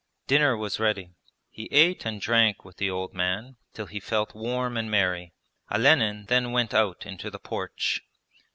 Dinner 0.25 0.57
was 0.57 0.79
ready. 0.79 1.11
He 1.51 1.65
ate 1.71 2.07
and 2.07 2.19
drank 2.19 2.65
with 2.65 2.77
the 2.77 2.89
old 2.89 3.13
man 3.13 3.57
till 3.71 3.85
he 3.85 3.99
felt 3.99 4.33
warm 4.33 4.75
and 4.75 4.89
merry. 4.89 5.31
Olenin 5.71 6.25
then 6.25 6.51
went 6.51 6.73
out 6.73 7.05
into 7.05 7.29
the 7.29 7.37
porch. 7.37 8.01